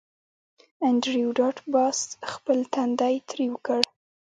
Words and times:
انډریو 0.87 1.29
ډاټ 1.37 1.57
باس 1.73 1.99
خپل 2.31 2.57
تندی 2.73 3.15
ترېو 3.29 3.55
کړ 3.65 3.81